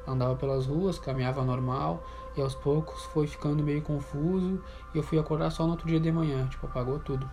Andava 0.06 0.37
pelas 0.37 0.67
ruas, 0.67 0.99
caminhava 0.99 1.43
normal 1.44 2.06
e 2.37 2.40
aos 2.40 2.55
poucos 2.55 3.02
foi 3.06 3.26
ficando 3.26 3.62
meio 3.62 3.81
confuso 3.81 4.62
e 4.94 4.99
eu 4.99 5.02
fui 5.02 5.19
acordar 5.19 5.50
só 5.50 5.64
no 5.64 5.70
outro 5.70 5.88
dia 5.88 5.99
de 5.99 6.12
manhã, 6.12 6.46
tipo, 6.46 6.67
apagou 6.67 6.99
tudo. 6.99 7.29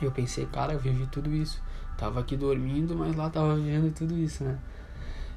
Eu 0.00 0.12
pensei, 0.12 0.46
cara, 0.46 0.74
eu 0.74 0.78
vivi 0.78 1.06
tudo 1.06 1.32
isso. 1.34 1.62
Tava 1.96 2.20
aqui 2.20 2.36
dormindo, 2.36 2.94
mas 2.94 3.16
lá 3.16 3.28
tava 3.28 3.56
vivendo 3.56 3.92
tudo 3.92 4.16
isso, 4.16 4.44
né? 4.44 4.58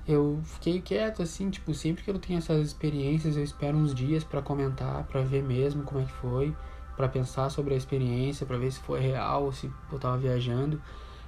Eu 0.08 0.39
fiquei 0.43 0.81
quieto, 0.81 1.22
assim, 1.22 1.50
tipo, 1.50 1.74
sempre 1.74 2.03
que 2.03 2.10
eu 2.10 2.20
tenho 2.20 2.38
essas 2.39 2.67
experiências, 2.67 3.38
eu 3.38 3.43
espero 3.43 3.77
uns 3.77 3.93
dias 3.93 4.24
para 4.24 4.41
comentar, 4.41 5.03
para 5.05 5.22
ver 5.22 5.43
mesmo 5.43 5.84
como 5.84 6.01
é 6.01 6.05
que 6.05 6.12
foi, 6.12 6.55
para 6.96 7.08
pensar 7.08 7.50
sobre 7.50 7.74
a 7.74 7.77
experiência, 7.77 8.46
para 8.46 8.58
ver 8.58 8.72
se 8.72 8.79
foi 8.79 9.00
real 9.00 9.46
ou 9.46 9.51
se 9.51 9.72
eu 9.91 10.00
tava 10.00 10.17
viajando. 10.17 10.81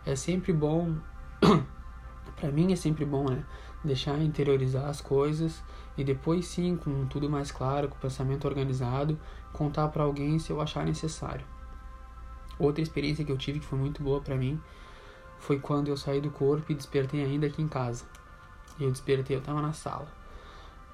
É 0.05 0.15
sempre 0.15 0.51
bom, 0.51 0.95
para 2.35 2.51
mim 2.51 2.73
é 2.73 2.75
sempre 2.75 3.05
bom, 3.05 3.29
né? 3.29 3.43
Deixar 3.83 4.19
interiorizar 4.19 4.85
as 4.85 5.01
coisas 5.01 5.63
e 5.97 6.03
depois 6.03 6.47
sim, 6.47 6.75
com 6.75 7.05
tudo 7.05 7.29
mais 7.29 7.51
claro, 7.51 7.87
com 7.87 7.95
o 7.95 7.99
pensamento 7.99 8.45
organizado, 8.45 9.19
contar 9.51 9.87
para 9.89 10.03
alguém 10.03 10.39
se 10.39 10.51
eu 10.51 10.59
achar 10.59 10.85
necessário. 10.85 11.52
Outra 12.59 12.81
experiência 12.81 13.25
que 13.25 13.31
eu 13.31 13.37
tive 13.37 13.59
que 13.59 13.65
foi 13.65 13.79
muito 13.79 14.03
boa 14.03 14.21
para 14.21 14.35
mim 14.35 14.61
foi 15.39 15.59
quando 15.59 15.87
eu 15.87 15.97
saí 15.97 16.21
do 16.21 16.29
corpo 16.29 16.71
e 16.71 16.75
despertei 16.75 17.23
ainda 17.23 17.47
aqui 17.47 17.61
em 17.61 17.67
casa. 17.67 18.05
Eu 18.79 18.89
despertei, 18.89 19.35
eu 19.35 19.41
tava 19.41 19.61
na 19.61 19.73
sala, 19.73 20.07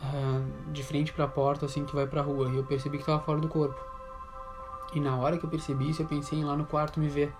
uh, 0.01 0.71
de 0.71 0.83
frente 0.83 1.13
para 1.13 1.25
a 1.25 1.27
porta 1.27 1.65
assim 1.65 1.85
que 1.85 1.93
vai 1.93 2.07
para 2.07 2.21
rua, 2.21 2.49
e 2.49 2.57
eu 2.57 2.63
percebi 2.63 2.97
que 2.97 3.05
tava 3.05 3.21
fora 3.23 3.39
do 3.39 3.47
corpo. 3.47 3.79
E 4.93 4.99
na 4.99 5.15
hora 5.15 5.37
que 5.37 5.45
eu 5.45 5.49
percebi 5.49 5.89
isso, 5.89 6.01
eu 6.01 6.07
pensei 6.07 6.39
em 6.39 6.41
ir 6.41 6.45
lá 6.45 6.55
no 6.55 6.65
quarto 6.65 6.99
me 6.99 7.07
ver. 7.07 7.31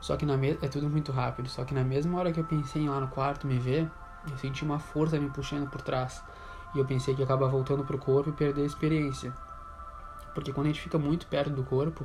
Só 0.00 0.16
que 0.16 0.26
na 0.26 0.36
me... 0.36 0.58
é 0.60 0.68
tudo 0.68 0.88
muito 0.88 1.12
rápido, 1.12 1.48
só 1.48 1.64
que 1.64 1.72
na 1.72 1.84
mesma 1.84 2.18
hora 2.18 2.32
que 2.32 2.40
eu 2.40 2.44
pensei 2.44 2.82
em 2.82 2.86
ir 2.86 2.88
lá 2.88 3.00
no 3.00 3.08
quarto 3.08 3.46
me 3.46 3.58
ver, 3.58 3.88
eu 4.28 4.36
senti 4.36 4.64
uma 4.64 4.80
força 4.80 5.18
me 5.18 5.30
puxando 5.30 5.70
por 5.70 5.80
trás. 5.80 6.22
E 6.74 6.78
eu 6.78 6.84
pensei 6.84 7.14
que 7.14 7.20
ia 7.20 7.24
acabar 7.24 7.46
voltando 7.46 7.84
pro 7.84 7.98
corpo 7.98 8.30
e 8.30 8.32
perder 8.32 8.62
a 8.62 8.66
experiência. 8.66 9.32
Porque 10.34 10.52
quando 10.52 10.66
a 10.66 10.70
gente 10.70 10.80
fica 10.80 10.98
muito 10.98 11.26
perto 11.26 11.50
do 11.50 11.62
corpo, 11.62 12.04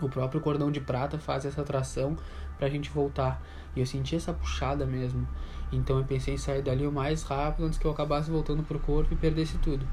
o 0.00 0.08
próprio 0.08 0.40
cordão 0.40 0.70
de 0.70 0.80
prata 0.80 1.18
faz 1.18 1.44
essa 1.44 1.62
atração 1.62 2.16
pra 2.58 2.68
gente 2.68 2.90
voltar. 2.90 3.42
E 3.74 3.80
eu 3.80 3.86
senti 3.86 4.16
essa 4.16 4.32
puxada 4.32 4.86
mesmo. 4.86 5.26
Então 5.70 5.98
eu 5.98 6.04
pensei 6.04 6.34
em 6.34 6.38
sair 6.38 6.62
dali 6.62 6.86
o 6.86 6.92
mais 6.92 7.22
rápido 7.22 7.66
antes 7.66 7.78
que 7.78 7.86
eu 7.86 7.90
acabasse 7.90 8.30
voltando 8.30 8.62
pro 8.62 8.78
corpo 8.78 9.12
e 9.12 9.16
perdesse 9.16 9.58
tudo. 9.58 9.86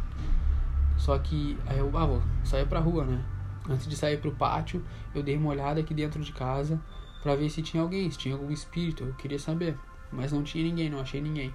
Só 0.98 1.18
que 1.18 1.58
aí 1.66 1.80
eu, 1.80 1.92
ah, 1.98 2.06
vou 2.06 2.22
sair 2.44 2.66
pra 2.66 2.80
rua, 2.80 3.04
né? 3.04 3.24
Antes 3.70 3.88
de 3.88 3.96
sair 3.96 4.18
pro 4.18 4.32
pátio, 4.32 4.84
eu 5.14 5.22
dei 5.22 5.36
uma 5.36 5.50
olhada 5.50 5.80
aqui 5.80 5.94
dentro 5.94 6.22
de 6.22 6.32
casa 6.32 6.80
para 7.22 7.36
ver 7.36 7.50
se 7.50 7.62
tinha 7.62 7.82
alguém, 7.82 8.10
se 8.10 8.18
tinha 8.18 8.36
algum 8.36 8.52
espírito, 8.52 9.04
eu 9.04 9.14
queria 9.14 9.40
saber. 9.40 9.78
Mas 10.12 10.32
não 10.32 10.44
tinha 10.44 10.64
ninguém, 10.64 10.90
não 10.90 11.00
achei 11.00 11.20
ninguém. 11.20 11.54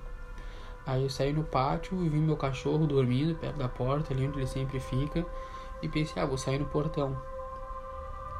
Aí 0.86 1.02
eu 1.02 1.10
saí 1.10 1.32
no 1.32 1.44
pátio 1.44 2.04
e 2.04 2.08
vi 2.08 2.18
meu 2.18 2.36
cachorro 2.36 2.86
dormindo 2.86 3.34
perto 3.36 3.56
da 3.56 3.68
porta, 3.68 4.12
ali 4.12 4.26
onde 4.26 4.38
ele 4.38 4.46
sempre 4.46 4.80
fica, 4.80 5.24
e 5.82 5.88
pensei, 5.88 6.20
ah, 6.20 6.26
vou 6.26 6.36
sair 6.36 6.58
no 6.58 6.66
portão. 6.66 7.16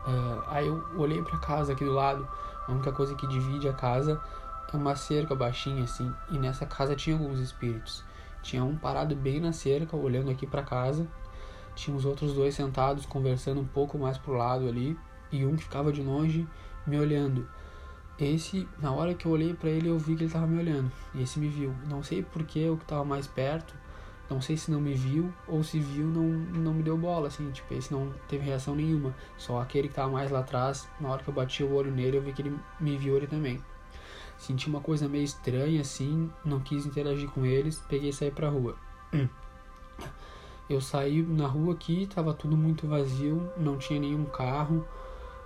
Uh, 0.07 0.43
aí 0.49 0.67
eu 0.67 0.85
olhei 0.97 1.23
pra 1.23 1.39
casa 1.39 1.73
aqui 1.73 1.85
do 1.85 1.93
lado, 1.93 2.27
a 2.67 2.73
única 2.73 2.91
coisa 2.93 3.15
que 3.15 3.27
divide 3.27 3.69
a 3.69 3.73
casa 3.73 4.21
é 4.73 4.77
uma 4.77 4.97
cerca 4.97 5.35
baixinha 5.35 5.85
assim, 5.85 6.13
e 6.31 6.39
nessa 6.39 6.65
casa 6.65 6.95
tinha 6.95 7.17
alguns 7.17 7.39
espíritos. 7.39 8.05
Tinha 8.43 8.65
um 8.65 8.77
parado 8.77 9.15
bem 9.15 9.41
na 9.41 9.53
cerca, 9.53 9.97
olhando 9.97 10.31
aqui 10.31 10.47
para 10.47 10.63
casa. 10.63 11.07
Tinha 11.75 11.97
os 11.97 12.05
outros 12.05 12.33
dois 12.33 12.55
sentados 12.55 13.05
conversando 13.05 13.61
um 13.61 13.67
pouco 13.67 13.99
mais 13.99 14.17
pro 14.17 14.33
lado 14.33 14.67
ali, 14.69 14.99
e 15.31 15.45
um 15.45 15.57
que 15.57 15.65
ficava 15.65 15.93
de 15.93 16.03
longe 16.03 16.47
me 16.87 16.99
olhando. 16.99 17.47
Esse, 18.19 18.69
na 18.79 18.93
hora 18.93 19.15
que 19.15 19.27
eu 19.27 19.33
olhei 19.33 19.55
para 19.55 19.71
ele, 19.71 19.89
eu 19.89 19.99
vi 19.99 20.15
que 20.15 20.25
ele 20.25 20.33
tava 20.33 20.47
me 20.47 20.59
olhando. 20.59 20.91
E 21.15 21.23
esse 21.23 21.39
me 21.39 21.49
viu. 21.49 21.75
Não 21.89 22.03
sei 22.03 22.23
porque 22.23 22.69
o 22.69 22.77
que 22.77 22.85
tava 22.85 23.05
mais 23.05 23.27
perto, 23.27 23.75
não 24.31 24.41
sei 24.41 24.57
se 24.57 24.71
não 24.71 24.81
me 24.81 24.95
viu 24.95 25.33
ou 25.49 25.63
se 25.65 25.81
viu 25.81 26.07
não 26.07 26.23
não 26.23 26.73
me 26.73 26.83
deu 26.85 26.97
bola 26.97 27.27
assim, 27.27 27.51
tipo, 27.51 27.75
esse 27.75 27.93
não 27.93 28.13
teve 28.29 28.45
reação 28.45 28.77
nenhuma. 28.77 29.13
Só 29.37 29.61
aquele 29.61 29.89
que 29.89 29.95
tava 29.95 30.11
mais 30.11 30.31
lá 30.31 30.39
atrás, 30.39 30.89
na 31.01 31.11
hora 31.11 31.23
que 31.23 31.29
eu 31.29 31.35
bati 31.35 31.65
o 31.65 31.75
olho 31.75 31.91
nele, 31.91 32.17
eu 32.17 32.23
vi 32.23 32.33
que 32.33 32.43
ele 32.43 32.57
me 32.79 32.97
viu 32.97 33.17
ele 33.17 33.27
também. 33.27 33.61
Senti 34.39 34.69
uma 34.69 34.81
coisa 34.81 35.09
meio 35.09 35.25
estranha 35.25 35.81
assim, 35.81 36.31
não 36.45 36.61
quis 36.61 36.87
interagir 36.87 37.29
com 37.29 37.45
eles, 37.45 37.83
peguei 37.89 38.11
e 38.11 38.13
saí 38.13 38.31
pra 38.31 38.49
rua. 38.49 38.77
Eu 40.71 40.81
saí 40.81 41.21
na 41.21 41.49
rua 41.49 41.75
aqui, 41.75 42.07
tava 42.07 42.33
tudo 42.33 42.57
muito 42.57 42.87
vazio, 42.87 43.51
não 43.57 43.77
tinha 43.77 43.99
nenhum 43.99 44.25
carro. 44.25 44.87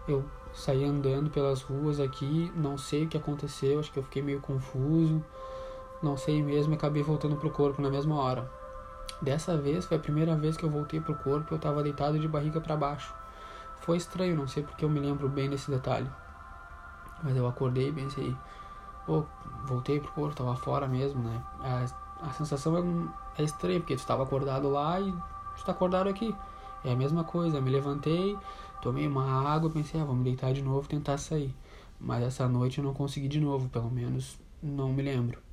Eu 0.07 0.23
saí 0.53 0.85
andando 0.85 1.31
pelas 1.31 1.63
ruas 1.63 1.99
aqui, 1.99 2.53
não 2.55 2.77
sei 2.77 3.05
o 3.05 3.09
que 3.09 3.17
aconteceu, 3.17 3.81
acho 3.81 3.91
que 3.91 3.99
eu 3.99 4.03
fiquei 4.03 4.21
meio 4.21 4.41
confuso. 4.41 5.25
Não 6.03 6.19
sei 6.19 6.43
mesmo, 6.43 6.75
acabei 6.75 7.03
voltando 7.03 7.37
pro 7.37 7.51
corpo 7.51 7.81
na 7.81 7.89
mesma 7.89 8.17
hora. 8.17 8.64
Dessa 9.21 9.57
vez 9.57 9.85
foi 9.85 9.97
a 9.97 10.01
primeira 10.01 10.37
vez 10.37 10.57
que 10.57 10.65
eu 10.65 10.71
voltei 10.71 11.01
pro 11.01 11.15
corpo 11.15 11.53
e 11.53 11.55
eu 11.55 11.59
tava 11.59 11.83
deitado 11.83 12.19
de 12.19 12.29
barriga 12.29 12.61
para 12.61 12.77
baixo. 12.77 13.15
Foi 13.81 13.97
estranho, 13.97 14.37
não 14.37 14.49
sei 14.49 14.63
porque 14.63 14.85
eu 14.85 14.89
me 14.89 15.01
lembro 15.01 15.29
bem 15.29 15.49
desse 15.49 15.71
detalhe. 15.71 16.11
Mas 17.23 17.37
eu 17.37 17.47
acordei 17.47 17.89
e 17.89 17.93
pensei, 17.93 18.37
pô, 19.07 19.25
voltei 19.65 20.01
pro 20.01 20.13
corpo, 20.13 20.37
tava 20.37 20.57
fora 20.57 20.87
mesmo, 20.87 21.23
né? 21.23 21.43
A, 21.61 22.29
a 22.29 22.33
sensação 22.33 22.77
é, 23.37 23.43
é 23.43 23.45
estranha, 23.45 23.81
porque 23.81 23.97
tu 23.97 24.07
tava 24.07 24.23
acordado 24.23 24.69
lá 24.71 25.01
e 25.01 25.13
tu 25.57 25.65
tá 25.65 25.73
acordado 25.73 26.09
aqui. 26.09 26.35
É 26.85 26.93
a 26.93 26.97
mesma 26.97 27.25
coisa, 27.25 27.57
eu 27.57 27.63
me 27.63 27.71
levantei, 27.71 28.37
tomei 28.83 29.07
uma 29.07 29.49
água, 29.49 29.71
pensei, 29.71 30.01
ah, 30.01 30.05
vamos 30.05 30.25
deitar 30.25 30.53
de 30.53 30.63
novo, 30.63 30.87
tentar 30.87 31.17
sair. 31.17 31.55
Mas 31.99 32.23
essa 32.23 32.47
noite 32.47 32.79
eu 32.79 32.85
não 32.85 32.93
consegui 32.93 33.29
de 33.29 33.41
novo, 33.41 33.69
pelo 33.71 33.91
menos 33.91 34.39
não 34.63 34.93
me 34.93 35.03
lembro. 35.03 35.44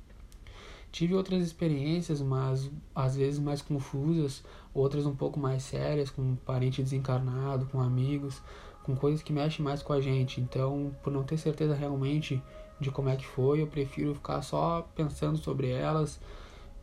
Tive 0.92 1.14
outras 1.14 1.42
experiências, 1.42 2.20
mas 2.20 2.70
às 2.94 3.16
vezes 3.16 3.40
mais 3.40 3.62
confusas, 3.62 4.44
outras 4.74 5.06
um 5.06 5.16
pouco 5.16 5.40
mais 5.40 5.62
sérias, 5.62 6.10
com 6.10 6.36
parente 6.36 6.82
desencarnado, 6.82 7.64
com 7.64 7.80
amigos, 7.80 8.42
com 8.82 8.94
coisas 8.94 9.22
que 9.22 9.32
mexem 9.32 9.64
mais 9.64 9.82
com 9.82 9.94
a 9.94 10.02
gente. 10.02 10.38
Então, 10.38 10.94
por 11.02 11.10
não 11.10 11.24
ter 11.24 11.38
certeza 11.38 11.74
realmente 11.74 12.42
de 12.78 12.90
como 12.90 13.08
é 13.08 13.16
que 13.16 13.24
foi, 13.24 13.62
eu 13.62 13.66
prefiro 13.66 14.14
ficar 14.14 14.42
só 14.42 14.86
pensando 14.94 15.38
sobre 15.38 15.70
elas, 15.70 16.20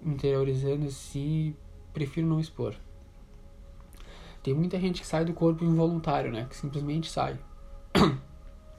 interiorizando 0.01 0.87
assim, 0.87 1.55
prefiro 1.93 2.25
não 2.25 2.39
expor. 2.39 2.73
Tem 4.41 4.55
muita 4.55 4.79
gente 4.79 5.01
que 5.01 5.07
sai 5.07 5.23
do 5.23 5.33
corpo 5.33 5.63
involuntário, 5.63 6.31
né? 6.31 6.47
Que 6.49 6.55
simplesmente 6.55 7.11
sai. 7.11 7.37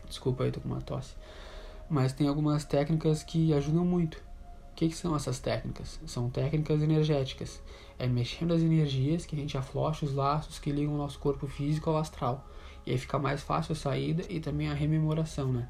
Desculpa 0.08 0.42
aí, 0.42 0.50
tô 0.50 0.60
com 0.60 0.68
uma 0.68 0.80
tosse. 0.80 1.14
Mas 1.88 2.12
tem 2.12 2.26
algumas 2.26 2.64
técnicas 2.64 3.22
que 3.22 3.52
ajudam 3.52 3.84
muito. 3.84 4.29
O 4.72 4.74
que, 4.74 4.88
que 4.88 4.96
são 4.96 5.14
essas 5.14 5.38
técnicas? 5.38 6.00
São 6.06 6.30
técnicas 6.30 6.82
energéticas. 6.82 7.60
É 7.98 8.06
mexendo 8.06 8.54
as 8.54 8.62
energias 8.62 9.26
que 9.26 9.36
a 9.36 9.38
gente 9.38 9.58
aflocha 9.58 10.06
os 10.06 10.14
laços 10.14 10.58
que 10.58 10.72
ligam 10.72 10.94
o 10.94 10.98
nosso 10.98 11.18
corpo 11.18 11.46
físico 11.46 11.90
ao 11.90 11.98
astral. 11.98 12.46
E 12.86 12.92
aí 12.92 12.98
fica 12.98 13.18
mais 13.18 13.42
fácil 13.42 13.72
a 13.72 13.76
saída 13.76 14.24
e 14.28 14.40
também 14.40 14.68
a 14.68 14.74
rememoração, 14.74 15.52
né? 15.52 15.68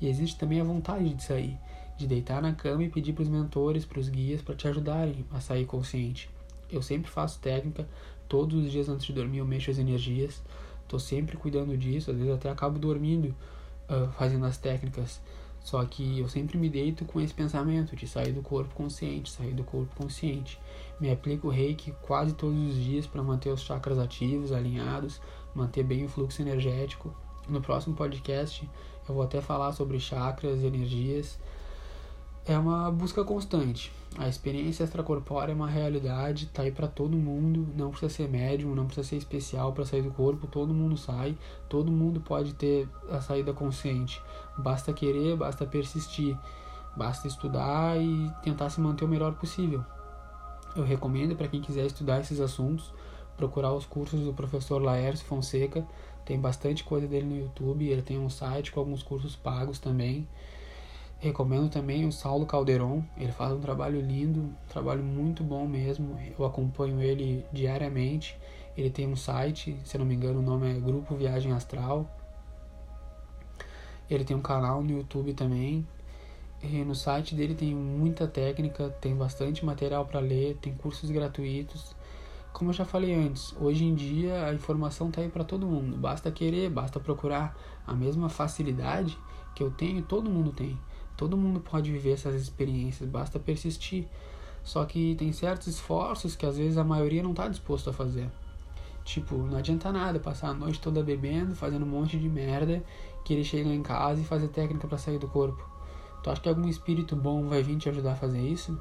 E 0.00 0.08
existe 0.08 0.38
também 0.38 0.60
a 0.60 0.64
vontade 0.64 1.14
de 1.14 1.22
sair, 1.22 1.56
de 1.96 2.06
deitar 2.06 2.42
na 2.42 2.52
cama 2.52 2.84
e 2.84 2.90
pedir 2.90 3.12
para 3.12 3.22
os 3.22 3.28
mentores, 3.28 3.84
para 3.84 4.00
os 4.00 4.08
guias, 4.08 4.42
para 4.42 4.54
te 4.54 4.68
ajudarem 4.68 5.24
a 5.30 5.40
sair 5.40 5.64
consciente. 5.64 6.28
Eu 6.70 6.82
sempre 6.82 7.10
faço 7.10 7.38
técnica, 7.40 7.88
todos 8.28 8.64
os 8.64 8.70
dias 8.70 8.88
antes 8.88 9.06
de 9.06 9.12
dormir 9.12 9.38
eu 9.38 9.46
mexo 9.46 9.70
as 9.70 9.78
energias, 9.78 10.42
estou 10.82 10.98
sempre 10.98 11.36
cuidando 11.36 11.76
disso, 11.76 12.10
às 12.10 12.16
vezes 12.16 12.32
até 12.32 12.50
acabo 12.50 12.78
dormindo 12.78 13.34
uh, 13.88 14.10
fazendo 14.12 14.44
as 14.44 14.58
técnicas. 14.58 15.20
Só 15.62 15.84
que 15.84 16.18
eu 16.18 16.28
sempre 16.28 16.58
me 16.58 16.68
deito 16.68 17.04
com 17.04 17.20
esse 17.20 17.32
pensamento 17.32 17.94
de 17.94 18.06
sair 18.06 18.32
do 18.32 18.42
corpo 18.42 18.74
consciente, 18.74 19.30
sair 19.30 19.54
do 19.54 19.62
corpo 19.62 19.94
consciente. 19.94 20.58
Me 21.00 21.10
aplico 21.10 21.48
reiki 21.48 21.92
quase 22.02 22.34
todos 22.34 22.58
os 22.58 22.74
dias 22.74 23.06
para 23.06 23.22
manter 23.22 23.50
os 23.50 23.60
chakras 23.60 23.98
ativos, 23.98 24.52
alinhados, 24.52 25.20
manter 25.54 25.84
bem 25.84 26.04
o 26.04 26.08
fluxo 26.08 26.42
energético. 26.42 27.14
No 27.48 27.60
próximo 27.60 27.94
podcast 27.94 28.68
eu 29.08 29.14
vou 29.14 29.22
até 29.22 29.40
falar 29.40 29.72
sobre 29.72 29.98
chakras, 30.00 30.62
energias. 30.62 31.38
É 32.44 32.58
uma 32.58 32.90
busca 32.90 33.22
constante. 33.24 33.92
A 34.18 34.28
experiência 34.28 34.82
extracorpórea 34.82 35.52
é 35.52 35.54
uma 35.54 35.68
realidade, 35.68 36.46
tá 36.46 36.62
aí 36.62 36.72
para 36.72 36.88
todo 36.88 37.16
mundo, 37.16 37.68
não 37.76 37.90
precisa 37.90 38.12
ser 38.12 38.28
médium, 38.28 38.74
não 38.74 38.86
precisa 38.86 39.08
ser 39.08 39.16
especial 39.16 39.72
para 39.72 39.86
sair 39.86 40.02
do 40.02 40.10
corpo, 40.10 40.48
todo 40.48 40.74
mundo 40.74 40.96
sai, 40.96 41.38
todo 41.68 41.90
mundo 41.90 42.20
pode 42.20 42.52
ter 42.54 42.88
a 43.08 43.20
saída 43.20 43.52
consciente. 43.52 44.20
Basta 44.58 44.92
querer, 44.92 45.36
basta 45.36 45.64
persistir, 45.64 46.36
basta 46.96 47.28
estudar 47.28 47.96
e 47.96 48.30
tentar 48.42 48.70
se 48.70 48.80
manter 48.80 49.04
o 49.04 49.08
melhor 49.08 49.34
possível. 49.34 49.84
Eu 50.74 50.84
recomendo 50.84 51.36
para 51.36 51.46
quem 51.46 51.60
quiser 51.60 51.86
estudar 51.86 52.20
esses 52.20 52.40
assuntos, 52.40 52.92
procurar 53.36 53.72
os 53.72 53.86
cursos 53.86 54.20
do 54.24 54.34
professor 54.34 54.82
Laércio 54.82 55.24
Fonseca, 55.26 55.86
tem 56.24 56.40
bastante 56.40 56.82
coisa 56.82 57.06
dele 57.06 57.26
no 57.26 57.36
YouTube, 57.36 57.86
ele 57.86 58.02
tem 58.02 58.18
um 58.18 58.28
site 58.28 58.72
com 58.72 58.80
alguns 58.80 59.02
cursos 59.02 59.36
pagos 59.36 59.78
também. 59.78 60.26
Recomendo 61.22 61.68
também 61.68 62.04
o 62.04 62.10
Saulo 62.10 62.44
Calderon, 62.44 63.00
ele 63.16 63.30
faz 63.30 63.52
um 63.52 63.60
trabalho 63.60 64.00
lindo, 64.00 64.40
um 64.40 64.54
trabalho 64.68 65.04
muito 65.04 65.44
bom 65.44 65.68
mesmo. 65.68 66.18
Eu 66.36 66.44
acompanho 66.44 67.00
ele 67.00 67.46
diariamente. 67.52 68.36
Ele 68.76 68.90
tem 68.90 69.06
um 69.06 69.14
site, 69.14 69.78
se 69.84 69.96
não 69.96 70.04
me 70.04 70.16
engano, 70.16 70.40
o 70.40 70.42
nome 70.42 70.68
é 70.68 70.80
Grupo 70.80 71.14
Viagem 71.14 71.52
Astral. 71.52 72.10
Ele 74.10 74.24
tem 74.24 74.36
um 74.36 74.42
canal 74.42 74.82
no 74.82 74.90
YouTube 74.90 75.32
também. 75.32 75.86
E 76.60 76.82
no 76.82 76.96
site 76.96 77.36
dele 77.36 77.54
tem 77.54 77.72
muita 77.72 78.26
técnica, 78.26 78.90
tem 79.00 79.14
bastante 79.14 79.64
material 79.64 80.04
para 80.04 80.18
ler, 80.18 80.56
tem 80.60 80.74
cursos 80.74 81.08
gratuitos. 81.08 81.94
Como 82.52 82.70
eu 82.70 82.74
já 82.74 82.84
falei 82.84 83.14
antes, 83.14 83.54
hoje 83.60 83.84
em 83.84 83.94
dia 83.94 84.46
a 84.46 84.52
informação 84.52 85.08
está 85.08 85.20
aí 85.20 85.28
para 85.28 85.44
todo 85.44 85.68
mundo. 85.68 85.96
Basta 85.96 86.32
querer, 86.32 86.68
basta 86.68 86.98
procurar. 86.98 87.56
A 87.86 87.94
mesma 87.94 88.28
facilidade 88.28 89.16
que 89.54 89.62
eu 89.62 89.70
tenho, 89.70 90.02
todo 90.02 90.28
mundo 90.28 90.50
tem. 90.50 90.76
Todo 91.16 91.36
mundo 91.36 91.60
pode 91.60 91.90
viver 91.90 92.12
essas 92.12 92.34
experiências, 92.34 93.08
basta 93.08 93.38
persistir. 93.38 94.06
Só 94.64 94.84
que 94.84 95.14
tem 95.16 95.32
certos 95.32 95.66
esforços 95.66 96.36
que 96.36 96.46
às 96.46 96.56
vezes 96.56 96.78
a 96.78 96.84
maioria 96.84 97.22
não 97.22 97.32
está 97.32 97.48
disposto 97.48 97.90
a 97.90 97.92
fazer. 97.92 98.30
Tipo, 99.04 99.36
não 99.36 99.58
adianta 99.58 99.90
nada 99.90 100.20
passar 100.20 100.50
a 100.50 100.54
noite 100.54 100.80
toda 100.80 101.02
bebendo, 101.02 101.54
fazendo 101.54 101.84
um 101.84 101.88
monte 101.88 102.18
de 102.18 102.28
merda, 102.28 102.82
que 103.24 103.34
ele 103.34 103.44
chega 103.44 103.68
em 103.68 103.82
casa 103.82 104.20
e 104.20 104.24
fazer 104.24 104.48
técnica 104.48 104.86
para 104.86 104.98
sair 104.98 105.18
do 105.18 105.26
corpo. 105.28 105.68
Tu 106.22 106.30
acha 106.30 106.40
que 106.40 106.48
algum 106.48 106.68
espírito 106.68 107.16
bom 107.16 107.48
vai 107.48 107.62
vir 107.62 107.76
te 107.76 107.88
ajudar 107.88 108.12
a 108.12 108.16
fazer 108.16 108.40
isso? 108.40 108.78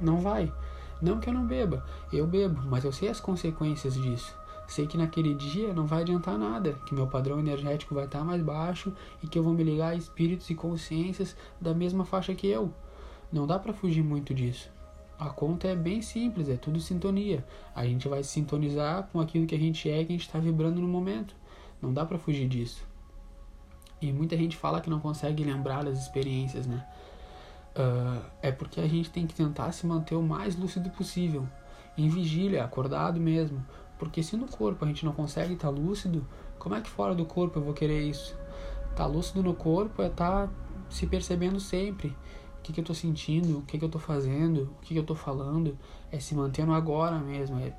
Não 0.00 0.20
vai. 0.20 0.52
Não 1.00 1.20
que 1.20 1.28
eu 1.28 1.34
não 1.34 1.46
beba, 1.46 1.84
eu 2.12 2.26
bebo, 2.26 2.60
mas 2.66 2.84
eu 2.84 2.90
sei 2.90 3.08
as 3.08 3.20
consequências 3.20 3.94
disso. 3.94 4.34
Sei 4.68 4.86
que 4.86 4.96
naquele 4.96 5.34
dia 5.34 5.74
não 5.74 5.86
vai 5.86 6.02
adiantar 6.02 6.38
nada, 6.38 6.74
que 6.86 6.94
meu 6.94 7.08
padrão 7.08 7.40
energético 7.40 7.94
vai 7.94 8.04
estar 8.04 8.22
mais 8.22 8.40
baixo 8.40 8.92
e 9.20 9.26
que 9.26 9.36
eu 9.36 9.42
vou 9.42 9.52
me 9.52 9.64
ligar 9.64 9.88
a 9.88 9.96
espíritos 9.96 10.48
e 10.50 10.54
consciências 10.54 11.36
da 11.60 11.74
mesma 11.74 12.04
faixa 12.04 12.34
que 12.34 12.46
eu. 12.46 12.72
Não 13.32 13.46
dá 13.46 13.58
para 13.58 13.72
fugir 13.72 14.04
muito 14.04 14.32
disso. 14.32 14.70
A 15.18 15.30
conta 15.30 15.66
é 15.66 15.74
bem 15.74 16.00
simples, 16.00 16.48
é 16.48 16.56
tudo 16.56 16.78
sintonia. 16.78 17.44
A 17.74 17.84
gente 17.84 18.06
vai 18.06 18.22
se 18.22 18.30
sintonizar 18.30 19.08
com 19.10 19.18
aquilo 19.20 19.46
que 19.46 19.54
a 19.56 19.58
gente 19.58 19.90
é 19.90 20.00
e 20.00 20.04
que 20.04 20.12
a 20.12 20.16
gente 20.16 20.26
está 20.26 20.38
vibrando 20.38 20.80
no 20.80 20.86
momento. 20.86 21.34
Não 21.82 21.92
dá 21.92 22.04
para 22.06 22.18
fugir 22.18 22.46
disso. 22.46 22.86
E 24.00 24.12
muita 24.12 24.36
gente 24.36 24.56
fala 24.56 24.80
que 24.80 24.88
não 24.88 25.00
consegue 25.00 25.42
lembrar 25.42 25.82
das 25.82 25.98
experiências, 25.98 26.66
né? 26.68 26.86
uh, 27.78 28.22
é 28.42 28.50
porque 28.50 28.80
a 28.80 28.88
gente 28.88 29.10
tem 29.10 29.26
que 29.26 29.34
tentar 29.34 29.72
se 29.72 29.86
manter 29.86 30.16
o 30.16 30.22
mais 30.22 30.56
lúcido 30.56 30.90
possível, 30.90 31.46
em 31.96 32.08
vigília, 32.08 32.64
acordado 32.64 33.20
mesmo. 33.20 33.64
Porque 33.98 34.22
se 34.22 34.36
no 34.36 34.46
corpo 34.46 34.84
a 34.84 34.88
gente 34.88 35.04
não 35.04 35.12
consegue 35.12 35.54
estar 35.54 35.68
tá 35.68 35.74
lúcido, 35.74 36.26
como 36.58 36.74
é 36.74 36.80
que 36.80 36.88
fora 36.88 37.14
do 37.14 37.24
corpo 37.24 37.58
eu 37.58 37.62
vou 37.62 37.74
querer 37.74 38.02
isso? 38.02 38.36
Tá 38.94 39.06
lúcido 39.06 39.42
no 39.42 39.54
corpo 39.54 40.02
é 40.02 40.06
estar 40.06 40.46
tá 40.46 40.52
se 40.88 41.06
percebendo 41.06 41.60
sempre. 41.60 42.16
O 42.58 42.62
que, 42.62 42.72
que 42.72 42.80
eu 42.80 42.82
estou 42.82 42.96
sentindo, 42.96 43.58
o 43.58 43.62
que, 43.62 43.78
que 43.78 43.84
eu 43.84 43.88
estou 43.88 44.00
fazendo, 44.00 44.64
o 44.64 44.82
que, 44.82 44.88
que 44.88 44.98
eu 44.98 45.02
estou 45.02 45.16
falando. 45.16 45.76
É 46.10 46.18
se 46.18 46.34
manter 46.34 46.66
no 46.66 46.74
agora 46.74 47.18
mesmo. 47.18 47.58
É 47.58 47.72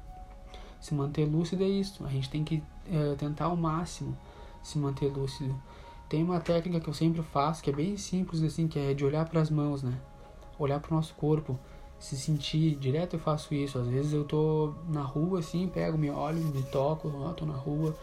se 0.79 0.93
manter 0.93 1.25
lúcido 1.25 1.63
é 1.63 1.67
isso. 1.67 2.05
A 2.05 2.09
gente 2.09 2.29
tem 2.29 2.43
que 2.43 2.63
é, 2.91 3.15
tentar 3.15 3.45
ao 3.45 3.55
máximo 3.55 4.17
se 4.63 4.77
manter 4.77 5.07
lúcido. 5.07 5.59
Tem 6.07 6.23
uma 6.23 6.39
técnica 6.39 6.79
que 6.79 6.89
eu 6.89 6.93
sempre 6.93 7.21
faço, 7.21 7.61
que 7.61 7.69
é 7.69 7.73
bem 7.73 7.95
simples 7.97 8.41
assim, 8.41 8.67
que 8.67 8.79
é 8.79 8.93
de 8.93 9.05
olhar 9.05 9.27
para 9.29 9.41
as 9.41 9.49
mãos, 9.49 9.83
né? 9.83 9.99
Olhar 10.57 10.79
para 10.79 10.91
o 10.91 10.95
nosso 10.95 11.13
corpo, 11.13 11.59
se 11.99 12.15
sentir, 12.15 12.75
direto 12.75 13.15
eu 13.15 13.19
faço 13.19 13.53
isso. 13.53 13.77
Às 13.77 13.87
vezes 13.87 14.13
eu 14.13 14.23
tô 14.23 14.73
na 14.87 15.01
rua 15.01 15.39
assim, 15.39 15.67
pego, 15.67 15.97
me 15.97 16.09
olho, 16.09 16.39
me 16.39 16.63
toco, 16.63 17.11
ó, 17.15 17.33
tô 17.33 17.45
na 17.45 17.53
rua, 17.53 17.95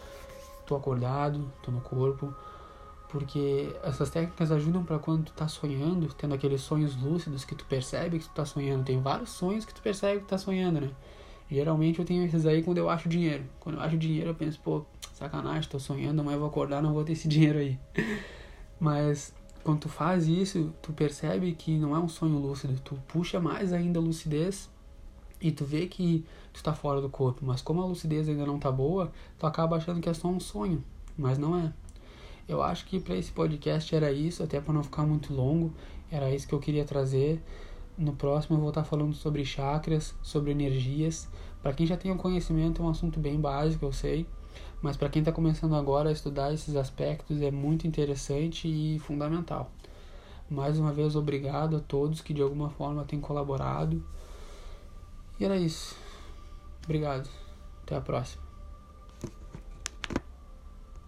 tô 0.65 0.75
acordado, 0.75 1.51
tô 1.63 1.71
no 1.71 1.81
corpo, 1.81 2.33
porque 3.09 3.75
essas 3.83 4.09
técnicas 4.09 4.51
ajudam 4.51 4.83
para 4.83 4.99
quando 4.99 5.25
tu 5.25 5.33
tá 5.33 5.47
sonhando, 5.47 6.07
tendo 6.13 6.35
aqueles 6.35 6.61
sonhos 6.61 6.95
lúcidos 6.95 7.43
que 7.43 7.55
tu 7.55 7.65
percebe 7.65 8.19
que 8.19 8.25
tu 8.25 8.33
tá 8.33 8.45
sonhando. 8.45 8.83
Tem 8.83 9.01
vários 9.01 9.31
sonhos 9.31 9.65
que 9.65 9.73
tu 9.73 9.81
percebe 9.81 10.19
que 10.19 10.25
tu 10.25 10.29
tá 10.29 10.37
sonhando, 10.37 10.81
né? 10.81 10.91
Geralmente 11.49 11.99
eu 11.99 12.05
tenho 12.05 12.25
esses 12.25 12.45
aí 12.45 12.61
quando 12.61 12.77
eu 12.77 12.89
acho 12.89 13.07
dinheiro. 13.07 13.45
Quando 13.59 13.77
eu 13.77 13.81
acho 13.81 13.97
dinheiro 13.97 14.31
eu 14.31 14.35
penso, 14.35 14.59
pô, 14.59 14.85
sacanagem, 15.13 15.69
tô 15.69 15.79
sonhando, 15.79 16.19
amanhã 16.19 16.35
eu 16.35 16.41
vou 16.41 16.49
acordar, 16.49 16.81
não 16.81 16.93
vou 16.93 17.03
ter 17.03 17.13
esse 17.13 17.27
dinheiro 17.29 17.59
aí. 17.59 17.79
Mas 18.79 19.33
quando 19.67 19.81
tu 19.81 19.89
faz 19.89 20.29
isso, 20.29 20.73
tu 20.81 20.93
percebe 20.93 21.51
que 21.51 21.77
não 21.77 21.93
é 21.93 21.99
um 21.99 22.07
sonho 22.07 22.37
lúcido, 22.37 22.79
tu 22.79 22.97
puxa 23.05 23.37
mais 23.37 23.73
ainda 23.73 23.99
a 23.99 24.01
lucidez 24.01 24.69
e 25.41 25.51
tu 25.51 25.65
vê 25.65 25.87
que 25.87 26.23
tu 26.53 26.63
tá 26.63 26.73
fora 26.73 27.01
do 27.01 27.09
corpo, 27.09 27.45
mas 27.45 27.61
como 27.61 27.81
a 27.81 27.85
lucidez 27.85 28.29
ainda 28.29 28.45
não 28.45 28.59
tá 28.59 28.71
boa, 28.71 29.11
tu 29.37 29.45
acaba 29.45 29.75
achando 29.75 29.99
que 29.99 30.07
é 30.07 30.13
só 30.13 30.29
um 30.29 30.39
sonho, 30.39 30.81
mas 31.17 31.37
não 31.37 31.59
é. 31.59 31.73
Eu 32.47 32.63
acho 32.63 32.85
que 32.85 32.97
para 32.97 33.17
esse 33.17 33.29
podcast 33.29 33.93
era 33.93 34.09
isso, 34.09 34.41
até 34.41 34.61
para 34.61 34.73
não 34.73 34.81
ficar 34.81 35.03
muito 35.03 35.33
longo, 35.33 35.73
era 36.09 36.33
isso 36.33 36.47
que 36.47 36.55
eu 36.55 36.59
queria 36.61 36.85
trazer. 36.85 37.43
No 37.97 38.13
próximo 38.13 38.55
eu 38.55 38.61
vou 38.61 38.69
estar 38.69 38.85
falando 38.85 39.15
sobre 39.15 39.43
chakras, 39.43 40.15
sobre 40.23 40.51
energias. 40.51 41.27
Para 41.61 41.73
quem 41.73 41.85
já 41.85 41.97
tem 41.97 42.09
um 42.09 42.17
conhecimento, 42.17 42.81
é 42.81 42.85
um 42.85 42.89
assunto 42.89 43.19
bem 43.19 43.37
básico, 43.37 43.83
eu 43.83 43.91
sei, 43.91 44.25
mas 44.81 44.95
para 44.95 45.09
quem 45.09 45.21
está 45.21 45.31
começando 45.31 45.75
agora 45.75 46.09
a 46.09 46.11
estudar 46.11 46.53
esses 46.53 46.75
aspectos 46.75 47.41
é 47.41 47.51
muito 47.51 47.87
interessante 47.87 48.67
e 48.67 48.99
fundamental. 48.99 49.71
Mais 50.49 50.79
uma 50.79 50.93
vez, 50.93 51.15
obrigado 51.15 51.75
a 51.75 51.79
todos 51.79 52.21
que 52.21 52.33
de 52.33 52.41
alguma 52.41 52.69
forma 52.69 53.03
têm 53.03 53.19
colaborado. 53.19 54.01
E 55.39 55.45
era 55.45 55.57
isso. 55.57 55.95
Obrigado. 56.85 57.29
Até 57.83 57.95
a 57.95 58.01
próxima. 58.01 58.46